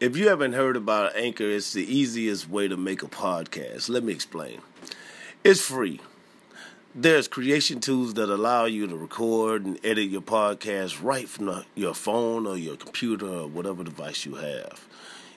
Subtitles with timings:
[0.00, 3.90] If you haven't heard about Anchor, it's the easiest way to make a podcast.
[3.90, 4.62] Let me explain.
[5.44, 6.00] It's free.
[6.94, 11.66] There's creation tools that allow you to record and edit your podcast right from the,
[11.74, 14.88] your phone or your computer or whatever device you have.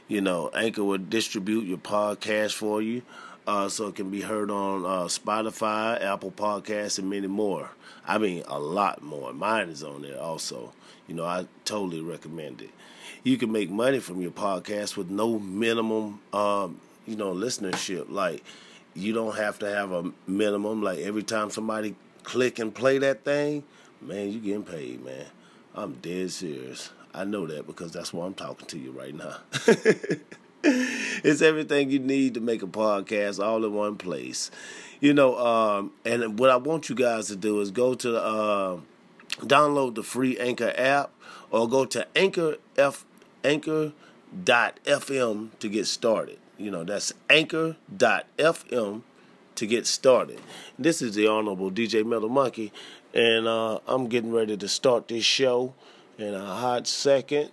[0.07, 3.01] You know, Anchor will distribute your podcast for you
[3.47, 7.71] uh, so it can be heard on uh, Spotify, Apple Podcasts, and many more.
[8.07, 9.33] I mean, a lot more.
[9.33, 10.73] Mine is on there also.
[11.07, 12.69] You know, I totally recommend it
[13.23, 18.09] you can make money from your podcast with no minimum, um, you know, listenership.
[18.09, 18.43] Like
[18.93, 20.81] you don't have to have a minimum.
[20.83, 23.63] Like every time somebody click and play that thing,
[24.01, 25.25] man, you getting paid, man.
[25.73, 26.91] I'm dead serious.
[27.13, 29.37] I know that because that's why I'm talking to you right now.
[31.23, 34.51] it's everything you need to make a podcast all in one place.
[34.99, 38.77] You know, um, and what I want you guys to do is go to uh,
[39.39, 41.11] download the free Anchor app
[41.51, 43.05] or go to Anchor F
[43.43, 46.39] anchor.fm to get started.
[46.57, 49.01] You know, that's anchor.fm
[49.55, 50.39] to get started.
[50.79, 52.71] This is the Honorable DJ Metal Monkey,
[53.13, 55.73] and uh, I'm getting ready to start this show
[56.17, 57.51] in a hot second.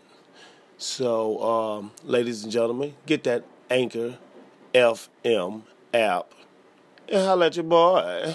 [0.78, 4.18] So, um, ladies and gentlemen, get that Anchor
[4.74, 5.62] FM
[5.94, 6.32] app
[7.08, 8.34] and holla at your boy.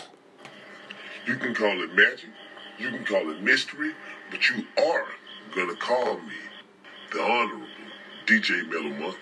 [1.28, 2.30] You can call it magic,
[2.80, 3.92] you can call it mystery,
[4.32, 5.06] but you are
[5.54, 6.34] gonna call me
[7.12, 7.68] the Honorable
[8.26, 9.18] DJ Metal Monkey.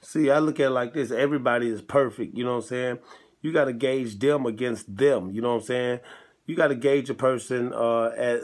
[0.00, 2.98] See, I look at it like this everybody is perfect, you know what I'm saying?
[3.42, 6.00] You got to gauge them against them, you know what I'm saying?
[6.46, 8.40] You got to gauge a person uh, at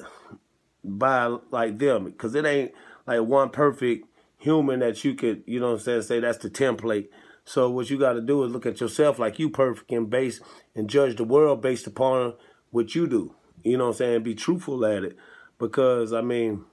[0.86, 2.72] by like them because it ain't
[3.06, 6.50] like one perfect human that you could, you know what I'm saying, say that's the
[6.50, 7.08] template.
[7.44, 10.40] So what you got to do is look at yourself like you perfect and base
[10.74, 12.34] and judge the world based upon
[12.70, 13.34] what you do.
[13.62, 14.22] You know what I'm saying?
[14.22, 15.16] Be truthful at it.
[15.58, 16.64] Because, I mean,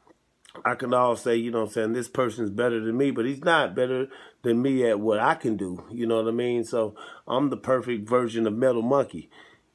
[0.65, 3.25] I can all say, you know what I'm saying, this person's better than me, but
[3.25, 4.07] he's not better
[4.43, 5.83] than me at what I can do.
[5.91, 6.63] You know what I mean?
[6.63, 6.95] So
[7.27, 9.29] I'm the perfect version of Metal Monkey,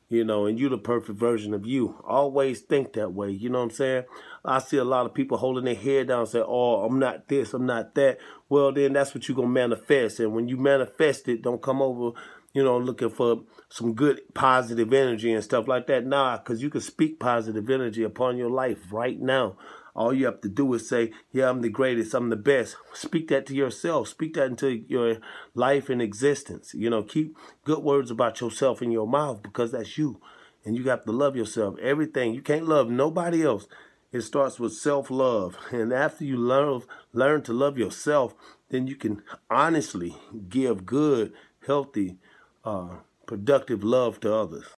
[0.08, 2.02] you know, and you the perfect version of you.
[2.06, 3.30] Always think that way.
[3.30, 4.04] You know what I'm saying?
[4.44, 7.28] I see a lot of people holding their head down and say, oh, I'm not
[7.28, 8.18] this, I'm not that.
[8.48, 10.20] Well, then that's what you're going to manifest.
[10.20, 12.18] And when you manifest it, don't come over,
[12.52, 16.06] you know, looking for some good positive energy and stuff like that.
[16.06, 19.56] Nah, because you can speak positive energy upon your life right now.
[19.94, 22.76] All you have to do is say, Yeah, I'm the greatest, I'm the best.
[22.94, 24.08] Speak that to yourself.
[24.08, 25.18] Speak that into your
[25.54, 26.72] life and existence.
[26.72, 30.20] You know, keep good words about yourself in your mouth because that's you.
[30.64, 31.76] And you got to love yourself.
[31.82, 32.32] Everything.
[32.32, 33.66] You can't love nobody else.
[34.12, 35.58] It starts with self love.
[35.72, 36.82] And after you learn
[37.12, 38.34] learn to love yourself,
[38.70, 40.16] then you can honestly
[40.48, 41.32] give good,
[41.66, 42.18] healthy,
[42.68, 42.88] uh,
[43.26, 44.66] productive love to others.